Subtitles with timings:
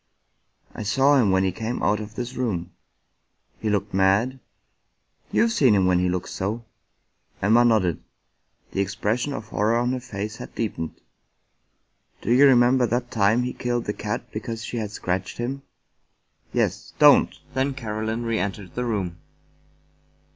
[0.73, 2.71] "I saw him when he came out of this room."
[3.59, 4.39] "He looked mad?""
[5.31, 6.65] You've seen him when he looked so."
[7.39, 8.01] Emma nodded;
[8.71, 10.99] the expression of horror on her face had deepened."
[12.23, 15.61] Do you remember that time he killed the cat because she had scratched him?"
[16.51, 16.93] "Yes.
[16.97, 19.19] Don't!" Then Caroline reentered the room.